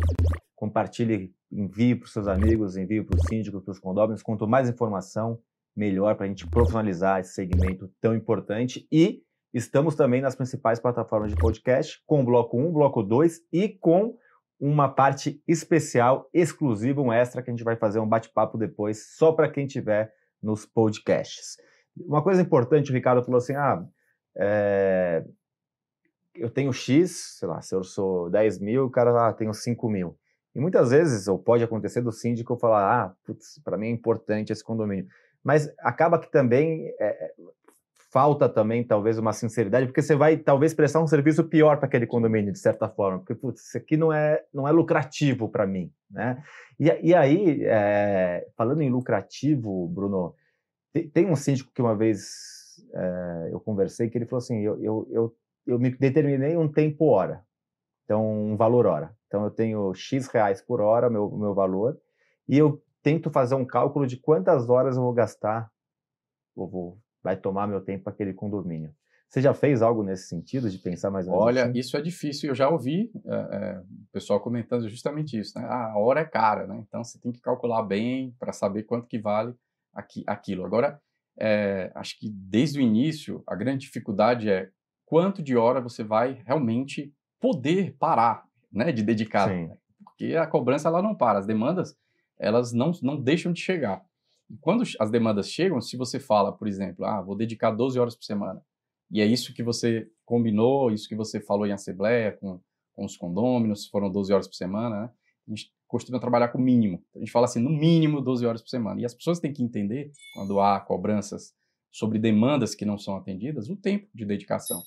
compartilhe, 0.56 1.34
envie 1.52 1.96
para 1.96 2.06
os 2.06 2.14
seus 2.14 2.28
amigos, 2.28 2.78
envie 2.78 3.04
para 3.04 3.18
os 3.18 3.24
síndicos, 3.28 3.64
para 3.64 3.72
os 3.72 3.80
condôminos. 3.80 4.24
Quanto 4.24 4.48
mais 4.48 4.70
informação, 4.70 5.40
melhor 5.76 6.16
para 6.16 6.26
a 6.26 6.30
gente 6.30 6.48
profissionalizar 6.48 7.20
esse 7.20 7.34
segmento 7.34 7.92
tão 8.02 8.16
importante. 8.16 8.88
E 8.92 9.22
estamos 9.56 9.96
também 9.96 10.22
nas 10.22 10.36
principais 10.36 10.82
plataformas 10.82 11.32
de 11.32 11.38
podcast, 11.38 12.04
com 12.06 12.20
o 12.20 12.26
Bloco 12.26 12.60
1, 12.60 12.74
Bloco 12.74 13.02
2 13.02 13.40
e 13.54 13.70
com 13.70 14.18
uma 14.60 14.90
parte 14.90 15.42
especial, 15.48 16.30
exclusiva, 16.34 17.02
um 17.02 17.12
extra, 17.12 17.42
que 17.42 17.50
a 17.50 17.54
gente 17.54 17.64
vai 17.64 17.78
fazer 17.78 18.00
um 18.00 18.08
bate-papo 18.08 18.58
depois, 18.58 19.16
só 19.16 19.32
para 19.32 19.50
quem 19.50 19.66
tiver 19.66 20.14
nos 20.44 20.66
podcasts. 20.66 21.56
Uma 21.98 22.22
coisa 22.22 22.42
importante, 22.42 22.92
o 22.92 22.94
Ricardo 22.94 23.24
falou 23.24 23.38
assim: 23.38 23.56
ah, 23.56 23.82
é, 24.38 25.24
eu 26.36 26.50
tenho 26.50 26.74
X, 26.74 27.38
sei 27.40 27.48
lá, 27.48 27.62
se 27.62 27.74
eu 27.74 27.82
sou 27.82 28.30
10 28.30 28.60
mil, 28.60 28.86
o 28.86 28.92
cara 28.92 29.30
ah, 29.30 29.34
tenho 29.34 29.54
5 29.54 29.90
mil. 29.90 30.18
E 30.54 30.60
muitas 30.60 30.90
vezes, 30.92 31.30
ou 31.30 31.40
pode 31.40 31.64
acontecer 31.64 32.02
do 32.02 32.12
síndico 32.12 32.58
falar, 32.58 33.06
ah, 33.06 33.16
para 33.64 33.78
mim 33.78 33.88
é 33.88 33.92
importante 33.92 34.52
esse 34.52 34.64
condomínio. 34.64 35.08
Mas 35.42 35.74
acaba 35.80 36.20
que 36.20 36.30
também 36.30 36.94
é, 37.00 37.34
falta 38.16 38.48
também, 38.48 38.82
talvez, 38.82 39.18
uma 39.18 39.34
sinceridade, 39.34 39.88
porque 39.88 40.02
você 40.02 40.16
vai, 40.16 40.38
talvez, 40.38 40.74
prestar 40.74 41.02
um 41.02 41.08
serviço 41.08 41.44
pior 41.44 41.76
para 41.76 41.88
aquele 41.88 42.08
condomínio, 42.08 42.54
de 42.54 42.60
certa 42.60 42.88
forma, 42.88 43.20
porque, 43.20 43.36
putz, 43.36 43.68
isso 43.68 43.78
aqui 43.78 43.98
não 43.98 44.14
é, 44.14 44.42
não 44.54 44.66
é 44.66 44.72
lucrativo 44.72 45.50
para 45.50 45.68
mim, 45.68 45.92
né? 46.10 46.42
E, 46.80 46.86
e 47.10 47.14
aí, 47.14 47.66
é, 47.66 48.48
falando 48.56 48.82
em 48.82 48.90
lucrativo, 48.90 49.90
Bruno, 49.90 50.34
tem, 50.94 51.10
tem, 51.10 51.30
um 51.30 51.36
síndico 51.36 51.74
que 51.74 51.82
uma 51.82 51.94
vez 51.94 52.78
é, 52.94 53.50
eu 53.52 53.60
conversei, 53.60 54.10
que 54.10 54.18
ele 54.18 54.26
falou 54.26 54.38
assim, 54.38 54.62
eu, 54.62 54.82
eu, 54.82 55.08
eu, 55.12 55.36
eu 55.68 55.78
me 55.78 55.90
determinei 55.90 56.56
um 56.56 56.72
tempo 56.72 57.08
hora, 57.08 57.44
então, 58.06 58.26
um 58.26 58.56
valor 58.56 58.86
hora. 58.86 59.14
Então, 59.28 59.44
eu 59.44 59.52
tenho 59.52 59.94
X 59.94 60.28
reais 60.28 60.62
por 60.62 60.80
hora, 60.80 61.10
meu, 61.10 61.30
meu 61.32 61.54
valor, 61.54 62.00
e 62.48 62.58
eu 62.58 62.82
tento 63.04 63.30
fazer 63.30 63.56
um 63.56 63.66
cálculo 63.66 64.08
de 64.08 64.16
quantas 64.16 64.70
horas 64.70 64.96
eu 64.96 65.04
vou 65.04 65.12
gastar, 65.12 65.70
eu 66.56 66.66
vou 66.66 66.98
vai 67.26 67.36
tomar 67.36 67.68
meu 67.68 67.82
tempo 67.82 68.08
aquele 68.08 68.34
condomínio. 68.34 68.94
Você 69.28 69.42
já 69.42 69.52
fez 69.52 69.82
algo 69.82 70.04
nesse 70.04 70.28
sentido, 70.28 70.70
de 70.70 70.78
pensar 70.78 71.10
mais 71.10 71.26
ou 71.26 71.34
menos 71.34 71.48
Olha, 71.48 71.66
assim? 71.66 71.80
isso 71.80 71.98
é 71.98 72.02
difícil. 72.02 72.50
Eu 72.50 72.56
já 72.56 72.70
ouvi 72.70 73.12
é, 73.26 73.36
é, 73.36 73.80
o 73.80 74.12
pessoal 74.14 74.40
comentando 74.40 74.88
justamente 74.88 75.38
isso. 75.38 75.58
Né? 75.60 75.66
Ah, 75.68 75.94
a 75.94 75.98
hora 75.98 76.22
é 76.22 76.26
cara, 76.26 76.68
né? 76.68 76.78
então 76.88 77.04
você 77.04 77.20
tem 77.20 77.32
que 77.32 77.42
calcular 77.42 77.82
bem 77.82 78.36
para 78.40 78.54
saber 78.54 78.84
quanto 78.84 79.08
que 79.08 79.18
vale 79.18 79.56
aqui, 79.92 80.24
aquilo. 80.28 80.64
Agora, 80.64 81.02
é, 81.38 81.92
acho 81.96 82.18
que 82.20 82.30
desde 82.30 82.78
o 82.78 82.82
início, 82.82 83.44
a 83.48 83.56
grande 83.56 83.86
dificuldade 83.88 84.48
é 84.50 84.70
quanto 85.04 85.42
de 85.42 85.58
hora 85.58 85.82
você 85.82 86.04
vai 86.04 86.44
realmente 86.46 87.12
poder 87.42 87.96
parar 87.98 88.46
né, 88.72 88.92
de 88.92 89.02
dedicar. 89.02 89.50
Sim. 89.50 89.72
Porque 90.04 90.36
a 90.36 90.46
cobrança 90.46 90.88
ela 90.88 91.02
não 91.02 91.16
para, 91.16 91.40
as 91.40 91.48
demandas 91.48 91.98
elas 92.38 92.72
não, 92.74 92.92
não 93.02 93.20
deixam 93.20 93.52
de 93.52 93.62
chegar. 93.62 94.04
E 94.50 94.58
quando 94.58 94.84
as 95.00 95.10
demandas 95.10 95.50
chegam, 95.50 95.82
se 95.82 95.98
você 95.98 96.20
fala, 96.20 96.52
por 96.52 96.68
exemplo, 96.68 97.06
ah, 97.06 97.22
vou 97.22 97.36
dedicar 97.36 97.72
12 97.72 98.00
horas 98.00 98.16
por 98.16 98.24
semana, 98.24 98.62
e 99.12 99.22
é 99.22 99.26
isso 99.26 99.54
que 99.54 99.64
você 99.64 100.08
combinou, 100.26 100.92
isso 100.92 101.08
que 101.08 101.16
você 101.16 101.40
falou 101.40 101.66
em 101.66 101.72
assembleia 101.72 102.32
com, 102.34 102.60
com 102.94 103.06
os 103.06 103.16
condôminos, 103.16 103.88
foram 103.88 104.12
12 104.12 104.34
horas 104.34 104.48
por 104.48 104.56
semana, 104.56 105.02
né? 105.02 105.10
a 105.48 105.52
gente 105.52 105.72
costuma 105.88 106.20
trabalhar 106.20 106.48
com 106.50 106.58
o 106.58 106.62
mínimo. 106.62 107.04
A 107.16 107.20
gente 107.20 107.32
fala 107.32 107.46
assim, 107.46 107.60
no 107.60 107.70
mínimo 107.70 108.22
12 108.22 108.46
horas 108.46 108.62
por 108.62 108.70
semana. 108.70 109.00
E 109.00 109.06
as 109.06 109.14
pessoas 109.14 109.40
têm 109.40 109.54
que 109.54 109.64
entender, 109.64 110.12
quando 110.34 110.60
há 110.60 110.80
cobranças 110.80 111.54
sobre 111.92 112.18
demandas 112.18 112.74
que 112.74 112.84
não 112.84 112.98
são 112.98 113.16
atendidas, 113.16 113.70
o 113.70 113.76
tempo 113.76 114.08
de 114.14 114.26
dedicação. 114.26 114.82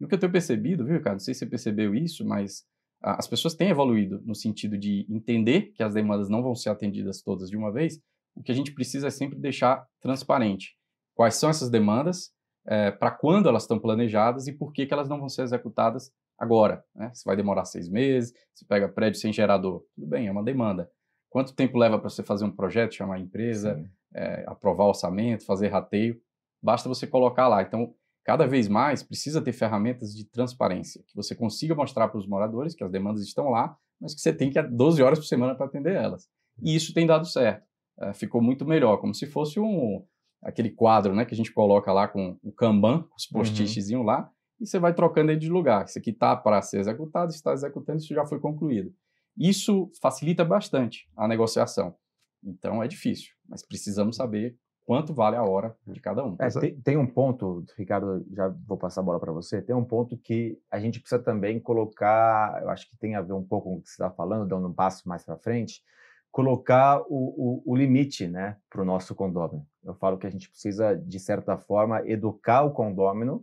E 0.00 0.04
o 0.04 0.08
que 0.08 0.14
eu 0.14 0.18
tenho 0.18 0.32
percebido, 0.32 0.84
viu, 0.84 0.96
Ricardo? 0.96 1.16
Não 1.16 1.20
sei 1.20 1.34
se 1.34 1.40
você 1.40 1.46
percebeu 1.46 1.94
isso, 1.94 2.24
mas 2.24 2.64
as 3.02 3.26
pessoas 3.26 3.54
têm 3.54 3.68
evoluído 3.68 4.22
no 4.24 4.34
sentido 4.34 4.78
de 4.78 5.06
entender 5.08 5.72
que 5.74 5.82
as 5.82 5.94
demandas 5.94 6.28
não 6.28 6.42
vão 6.42 6.54
ser 6.54 6.70
atendidas 6.70 7.20
todas 7.20 7.50
de 7.50 7.56
uma 7.56 7.72
vez 7.72 8.00
o 8.36 8.42
que 8.42 8.52
a 8.52 8.54
gente 8.54 8.72
precisa 8.72 9.08
é 9.08 9.10
sempre 9.10 9.38
deixar 9.38 9.86
transparente 10.00 10.76
quais 11.16 11.34
são 11.34 11.48
essas 11.48 11.70
demandas, 11.70 12.30
é, 12.66 12.90
para 12.90 13.10
quando 13.10 13.48
elas 13.48 13.62
estão 13.62 13.78
planejadas 13.78 14.46
e 14.46 14.52
por 14.52 14.72
que, 14.72 14.86
que 14.86 14.92
elas 14.92 15.08
não 15.08 15.18
vão 15.18 15.28
ser 15.28 15.42
executadas 15.42 16.12
agora. 16.38 16.84
Né? 16.94 17.10
Se 17.14 17.24
vai 17.24 17.34
demorar 17.34 17.64
seis 17.64 17.88
meses, 17.88 18.34
se 18.54 18.66
pega 18.66 18.88
prédio 18.88 19.18
sem 19.18 19.32
gerador, 19.32 19.82
tudo 19.94 20.06
bem, 20.06 20.26
é 20.26 20.30
uma 20.30 20.44
demanda. 20.44 20.90
Quanto 21.30 21.54
tempo 21.54 21.78
leva 21.78 21.98
para 21.98 22.10
você 22.10 22.22
fazer 22.22 22.44
um 22.44 22.50
projeto, 22.50 22.94
chamar 22.94 23.16
a 23.16 23.20
empresa, 23.20 23.82
é, 24.14 24.44
aprovar 24.46 24.84
orçamento, 24.84 25.44
fazer 25.44 25.68
rateio? 25.68 26.20
Basta 26.62 26.88
você 26.88 27.06
colocar 27.06 27.48
lá. 27.48 27.62
Então, 27.62 27.94
cada 28.24 28.46
vez 28.46 28.68
mais 28.68 29.02
precisa 29.02 29.40
ter 29.40 29.52
ferramentas 29.52 30.14
de 30.14 30.24
transparência, 30.24 31.02
que 31.06 31.14
você 31.14 31.34
consiga 31.34 31.74
mostrar 31.74 32.08
para 32.08 32.18
os 32.18 32.26
moradores 32.26 32.74
que 32.74 32.84
as 32.84 32.90
demandas 32.90 33.22
estão 33.22 33.50
lá, 33.50 33.76
mas 34.00 34.14
que 34.14 34.20
você 34.20 34.32
tem 34.32 34.50
que 34.50 34.60
12 34.60 35.02
horas 35.02 35.18
por 35.18 35.24
semana 35.24 35.54
para 35.54 35.66
atender 35.66 35.94
elas. 35.94 36.28
E 36.62 36.74
isso 36.74 36.92
tem 36.92 37.06
dado 37.06 37.26
certo 37.26 37.66
é, 38.00 38.12
ficou 38.12 38.42
muito 38.42 38.66
melhor, 38.66 38.98
como 38.98 39.14
se 39.14 39.26
fosse 39.26 39.58
um 39.60 40.04
aquele 40.42 40.70
quadro, 40.70 41.14
né, 41.14 41.24
que 41.24 41.34
a 41.34 41.36
gente 41.36 41.52
coloca 41.52 41.92
lá 41.92 42.06
com 42.06 42.38
o 42.42 42.52
Kanban, 42.52 43.04
os 43.16 43.26
post-itzinhos 43.26 44.00
uhum. 44.00 44.06
lá, 44.06 44.30
e 44.60 44.66
você 44.66 44.78
vai 44.78 44.94
trocando 44.94 45.32
ele 45.32 45.40
de 45.40 45.48
lugar. 45.48 45.84
Isso 45.84 45.98
aqui 45.98 46.10
está 46.10 46.36
para 46.36 46.62
ser 46.62 46.78
executado, 46.78 47.32
está 47.32 47.52
executando, 47.52 47.98
isso 47.98 48.14
já 48.14 48.24
foi 48.24 48.38
concluído. 48.38 48.94
Isso 49.36 49.90
facilita 50.00 50.44
bastante 50.44 51.08
a 51.16 51.26
negociação. 51.26 51.94
Então 52.44 52.82
é 52.82 52.88
difícil, 52.88 53.32
mas 53.48 53.66
precisamos 53.66 54.16
saber 54.16 54.56
quanto 54.86 55.12
vale 55.12 55.36
a 55.36 55.42
hora 55.42 55.76
de 55.86 56.00
cada 56.00 56.24
um. 56.24 56.36
É, 56.38 56.48
tem, 56.48 56.80
tem, 56.80 56.96
um 56.96 57.06
ponto, 57.06 57.64
Ricardo, 57.76 58.24
já 58.32 58.48
vou 58.66 58.78
passar 58.78 59.00
a 59.00 59.04
bola 59.04 59.18
para 59.18 59.32
você. 59.32 59.60
Tem 59.60 59.74
um 59.74 59.84
ponto 59.84 60.16
que 60.16 60.58
a 60.70 60.78
gente 60.78 61.00
precisa 61.00 61.20
também 61.20 61.58
colocar, 61.58 62.60
eu 62.62 62.70
acho 62.70 62.88
que 62.88 62.96
tem 62.96 63.16
a 63.16 63.20
ver 63.20 63.32
um 63.32 63.42
pouco 63.42 63.68
com 63.68 63.76
o 63.78 63.82
que 63.82 63.88
você 63.88 63.94
está 63.94 64.10
falando, 64.10 64.48
dando 64.48 64.68
um 64.68 64.72
passo 64.72 65.06
mais 65.08 65.24
para 65.24 65.36
frente, 65.36 65.82
colocar 66.36 67.00
o, 67.08 67.62
o, 67.64 67.72
o 67.72 67.74
limite 67.74 68.28
né, 68.28 68.58
para 68.68 68.82
o 68.82 68.84
nosso 68.84 69.14
condômino. 69.14 69.66
Eu 69.82 69.94
falo 69.94 70.18
que 70.18 70.26
a 70.26 70.30
gente 70.30 70.50
precisa, 70.50 70.94
de 70.94 71.18
certa 71.18 71.56
forma, 71.56 72.06
educar 72.06 72.62
o 72.62 72.72
condômino 72.72 73.42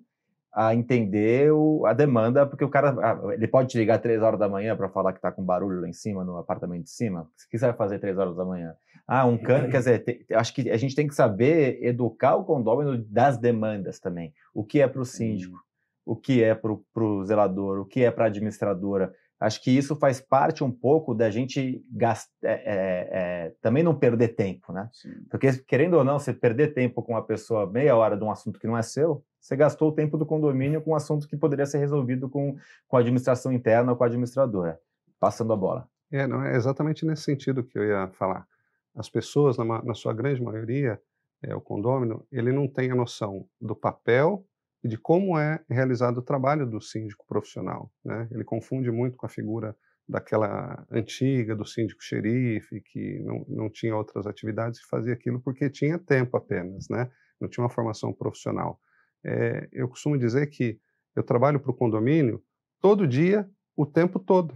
a 0.54 0.76
entender 0.76 1.52
o, 1.52 1.88
a 1.88 1.94
demanda, 1.94 2.46
porque 2.46 2.64
o 2.64 2.70
cara 2.70 2.96
ah, 3.02 3.34
ele 3.34 3.48
pode 3.48 3.70
te 3.70 3.80
ligar 3.80 3.98
três 3.98 4.22
horas 4.22 4.40
da 4.40 4.48
manhã 4.48 4.78
para 4.78 4.90
falar 4.90 5.12
que 5.12 5.18
está 5.18 5.32
com 5.32 5.44
barulho 5.44 5.82
lá 5.82 5.90
em 5.90 5.94
cima, 5.94 6.24
no 6.24 6.38
apartamento 6.38 6.84
de 6.84 6.92
cima. 6.92 7.22
O 7.22 7.50
que 7.50 7.58
você 7.58 7.66
vai 7.66 7.76
fazer 7.76 7.98
três 7.98 8.16
horas 8.16 8.36
da 8.36 8.46
manhã? 8.46 8.76
Ah, 9.08 9.26
um 9.26 9.40
cano. 9.40 9.72
Quer 9.72 9.80
dizer, 9.80 10.04
te, 10.04 10.28
acho 10.32 10.54
que 10.54 10.70
a 10.70 10.78
gente 10.78 10.94
tem 10.94 11.08
que 11.08 11.16
saber 11.16 11.84
educar 11.84 12.36
o 12.36 12.44
condômino 12.44 12.96
das 12.96 13.40
demandas 13.40 14.00
também. 14.00 14.36
O 14.54 14.64
que 14.64 14.80
é 14.80 14.88
para 14.88 15.02
o 15.02 15.06
síndico, 15.06 15.58
o 16.06 16.16
que 16.16 16.44
é 16.44 16.54
para 16.54 16.72
o 16.72 17.26
zelador, 17.26 17.80
o 17.80 17.86
que 17.86 18.04
é 18.04 18.12
para 18.12 18.26
a 18.26 18.28
administradora 18.28 19.12
acho 19.44 19.62
que 19.62 19.70
isso 19.70 19.94
faz 19.98 20.22
parte 20.22 20.64
um 20.64 20.72
pouco 20.72 21.14
da 21.14 21.30
gente 21.30 21.86
gast... 21.92 22.30
é, 22.42 22.52
é, 22.52 23.10
é, 23.12 23.54
também 23.62 23.84
não 23.84 23.94
perder 23.94 24.30
tempo, 24.30 24.72
né? 24.72 24.90
Sim. 24.94 25.12
Porque, 25.30 25.52
querendo 25.68 25.96
ou 25.96 26.04
não, 26.04 26.18
você 26.18 26.34
perder 26.34 26.74
tempo 26.74 27.04
com 27.04 27.12
uma 27.12 27.22
pessoa 27.22 27.70
meia 27.70 27.94
hora 27.94 28.16
de 28.16 28.24
um 28.24 28.32
assunto 28.32 28.58
que 28.58 28.66
não 28.66 28.78
é 28.78 28.82
seu, 28.82 29.22
você 29.42 29.58
gastou 29.58 29.90
o 29.90 29.92
tempo 29.92 30.18
do 30.18 30.26
condomínio 30.26 30.82
com 30.82 30.92
um 30.92 30.96
assunto 30.96 31.28
que 31.28 31.36
poderia 31.36 31.66
ser 31.66 31.80
resolvido 31.80 32.30
com, 32.30 32.56
com 32.88 32.96
a 32.96 33.02
administração 33.02 33.52
interna 33.52 33.92
ou 33.92 33.98
com 33.98 34.06
a 34.06 34.08
administradora. 34.08 34.80
Passando 35.20 35.52
a 35.52 35.58
bola. 35.58 35.90
É, 36.10 36.26
não 36.26 36.42
é 36.42 36.56
exatamente 36.56 37.06
nesse 37.06 37.24
sentido 37.24 37.66
que 37.66 37.78
eu 37.78 37.84
ia 37.84 38.08
falar. 38.14 38.48
As 38.96 39.10
pessoas, 39.10 39.58
na, 39.58 39.84
na 39.84 39.94
sua 39.94 40.14
grande 40.14 40.42
maioria, 40.42 41.02
é, 41.42 41.54
o 41.54 41.60
condômino, 41.60 42.26
ele 42.32 42.54
não 42.54 42.66
tem 42.66 42.92
a 42.92 42.96
noção 42.96 43.46
do 43.60 43.76
papel 43.76 44.46
de 44.84 44.98
como 44.98 45.38
é 45.38 45.64
realizado 45.70 46.18
o 46.18 46.22
trabalho 46.22 46.66
do 46.66 46.82
síndico 46.82 47.26
profissional. 47.26 47.92
Né? 48.04 48.28
Ele 48.32 48.44
confunde 48.44 48.92
muito 48.92 49.16
com 49.16 49.26
a 49.26 49.30
figura 49.30 49.76
daquela 50.08 50.86
antiga, 50.92 51.56
do 51.56 51.66
síndico 51.66 52.04
xerife, 52.04 52.82
que 52.82 53.20
não, 53.20 53.46
não 53.48 53.70
tinha 53.70 53.96
outras 53.96 54.28
atividades, 54.28 54.82
que 54.82 54.88
fazia 54.88 55.14
aquilo 55.14 55.40
porque 55.40 55.70
tinha 55.70 55.98
tempo 55.98 56.36
apenas, 56.36 56.90
né? 56.90 57.10
não 57.40 57.48
tinha 57.48 57.64
uma 57.64 57.70
formação 57.70 58.12
profissional. 58.14 58.80
É, 59.24 59.70
eu 59.72 59.88
costumo 59.88 60.18
dizer 60.18 60.48
que 60.48 60.78
eu 61.16 61.24
trabalho 61.24 61.60
para 61.60 61.72
o 61.72 61.76
condomínio 61.76 62.44
todo 62.82 63.08
dia, 63.08 63.50
o 63.78 63.86
tempo 63.86 64.20
todo. 64.20 64.54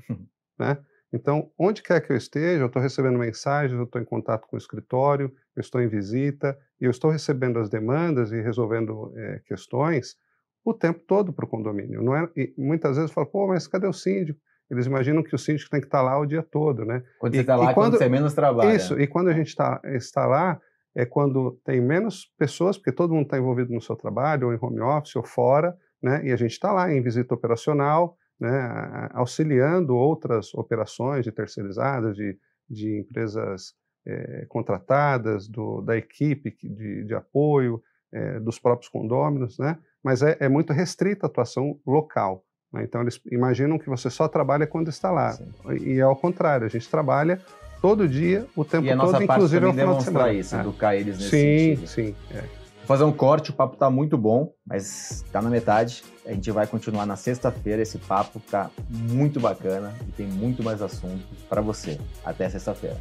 né? 0.60 0.78
Então, 1.14 1.50
onde 1.58 1.82
quer 1.82 2.02
que 2.02 2.12
eu 2.12 2.18
esteja, 2.18 2.62
eu 2.62 2.68
estou 2.68 2.82
recebendo 2.82 3.18
mensagens, 3.18 3.78
eu 3.78 3.86
estou 3.86 4.02
em 4.02 4.06
contato 4.06 4.46
com 4.48 4.58
o 4.58 4.60
escritório, 4.60 5.34
eu 5.58 5.62
estou 5.62 5.82
em 5.82 5.88
visita, 5.88 6.58
e 6.80 6.86
eu 6.86 6.92
estou 6.92 7.10
recebendo 7.10 7.60
as 7.60 7.70
demandas 7.70 8.32
e 8.32 8.42
resolvendo 8.42 9.12
é, 9.16 9.42
questões 9.46 10.16
o 10.64 10.74
tempo 10.74 11.00
todo 11.08 11.34
para 11.34 11.46
o 11.46 11.48
condomínio. 11.48 12.04
Não 12.04 12.16
é, 12.16 12.30
e 12.36 12.54
muitas 12.58 12.96
vezes 12.96 13.10
eu 13.10 13.14
falo, 13.14 13.28
pô, 13.28 13.48
mas 13.48 13.68
cadê 13.68 13.88
o 13.88 13.94
síndico? 13.94 14.40
Eles 14.70 14.86
imaginam 14.86 15.24
que 15.24 15.34
o 15.34 15.38
síndico 15.38 15.70
tem 15.70 15.80
que 15.80 15.88
estar 15.88 16.02
lá 16.02 16.20
o 16.20 16.26
dia 16.26 16.44
todo, 16.44 16.86
né? 16.86 17.02
Quando 17.20 17.34
você 17.34 17.42
está 17.42 17.56
lá, 17.56 17.72
e 17.72 17.74
quando, 17.74 17.92
quando 17.92 17.98
você 17.98 18.10
menos 18.10 18.34
trabalha. 18.34 18.76
Isso, 18.76 19.00
e 19.00 19.08
quando 19.08 19.30
a 19.30 19.34
gente 19.34 19.56
tá, 19.56 19.82
está 19.86 20.26
lá, 20.26 20.60
é 20.94 21.06
quando 21.06 21.60
tem 21.64 21.80
menos 21.82 22.26
pessoas, 22.38 22.78
porque 22.78 22.92
todo 22.92 23.14
mundo 23.14 23.24
está 23.24 23.38
envolvido 23.38 23.74
no 23.74 23.82
seu 23.82 23.96
trabalho, 23.96 24.48
ou 24.48 24.54
em 24.54 24.60
home 24.60 24.82
office, 24.82 25.16
ou 25.16 25.24
fora, 25.24 25.76
né? 26.04 26.26
E 26.26 26.32
a 26.32 26.36
gente 26.36 26.52
está 26.52 26.72
lá 26.72 26.92
em 26.92 27.02
visita 27.02 27.34
operacional, 27.34 28.18
né? 28.40 29.10
auxiliando 29.14 29.96
outras 29.96 30.54
operações 30.54 31.24
de 31.24 31.32
terceirizadas, 31.32 32.16
de, 32.16 32.38
de 32.70 33.00
empresas 33.00 33.74
é, 34.08 34.46
contratadas, 34.48 35.48
do, 35.48 35.82
da 35.82 35.98
equipe 35.98 36.56
de, 36.64 37.04
de 37.04 37.14
apoio, 37.14 37.84
é, 38.12 38.40
dos 38.40 38.58
próprios 38.58 38.90
condôminos, 38.90 39.60
né? 39.60 39.78
Mas 40.02 40.22
é, 40.22 40.38
é 40.40 40.48
muito 40.48 40.72
restrita 40.72 41.26
a 41.26 41.30
atuação 41.30 41.78
local. 41.86 42.46
Né? 42.72 42.84
Então, 42.84 43.02
eles 43.02 43.20
imaginam 43.30 43.78
que 43.78 43.90
você 43.90 44.10
só 44.10 44.28
trabalha 44.28 44.66
quando 44.66 44.90
está 44.90 45.12
lá. 45.12 45.34
Sim. 45.34 45.52
E 45.82 46.00
é 46.00 46.02
ao 46.02 46.16
contrário, 46.16 46.66
a 46.66 46.70
gente 46.70 46.90
trabalha 46.90 47.42
todo 47.82 48.08
dia, 48.08 48.46
o 48.56 48.64
tempo 48.64 48.88
todo, 48.88 49.24
inclusive 49.24 49.66
ao 49.66 49.74
final 49.74 49.98
de 49.98 50.04
semana. 50.04 50.34
isso, 50.34 50.56
é. 50.56 50.60
educar 50.62 50.96
eles 50.96 51.18
nesse 51.18 51.30
sim, 51.30 51.76
sentido. 51.76 51.88
Sim, 51.88 52.06
sim. 52.08 52.16
É. 52.32 52.42
Vou 52.42 52.96
fazer 52.96 53.04
um 53.04 53.12
corte, 53.12 53.50
o 53.50 53.54
papo 53.54 53.74
está 53.74 53.90
muito 53.90 54.18
bom, 54.18 54.54
mas 54.66 55.24
está 55.26 55.42
na 55.42 55.50
metade. 55.50 56.06
A 56.26 56.32
gente 56.32 56.50
vai 56.52 56.66
continuar 56.66 57.06
na 57.06 57.18
sexta-feira. 57.18 57.82
Esse 57.82 57.98
papo 57.98 58.40
está 58.40 58.72
muito 58.90 59.42
bacana 59.42 59.94
e 60.08 60.12
tem 60.14 60.26
muito 60.26 60.64
mais 60.64 60.82
assunto 60.82 61.26
para 61.50 61.60
você. 61.60 62.00
Até 62.24 62.50
sexta-feira. 62.50 62.96